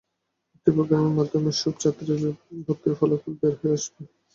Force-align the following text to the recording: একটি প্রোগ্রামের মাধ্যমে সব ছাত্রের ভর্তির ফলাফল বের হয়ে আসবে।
একটি 0.55 0.69
প্রোগ্রামের 0.75 1.17
মাধ্যমে 1.19 1.49
সব 1.61 1.73
ছাত্রের 1.81 2.21
ভর্তির 2.65 2.97
ফলাফল 2.99 3.33
বের 3.39 3.53
হয়ে 3.59 3.75
আসবে। 3.77 4.01